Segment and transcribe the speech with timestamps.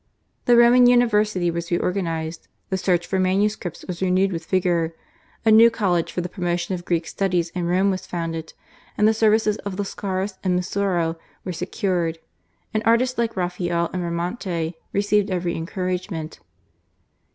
[0.45, 4.95] The Roman University was reorganised; the search for manuscripts was renewed with vigour;
[5.45, 8.53] a new college for the promotion of Greek studies in Rome was founded,
[8.97, 12.17] and the services of Lascaris and Musuro were secured;
[12.73, 16.39] and artists like Raphael and Bramante received every encouragement.